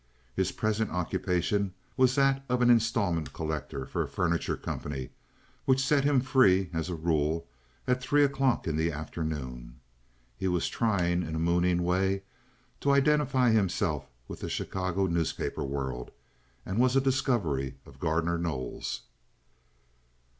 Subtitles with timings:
[0.35, 5.11] His present occupation was that of an instalment collector for a furniture company,
[5.65, 7.45] which set him free, as a rule,
[7.87, 9.75] at three o'clock in the afternoon.
[10.39, 12.23] He was trying, in a mooning way,
[12.79, 16.09] to identify himself with the Chicago newspaper world,
[16.65, 19.01] and was a discovery of Gardner Knowles.